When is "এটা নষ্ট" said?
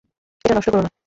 0.45-0.69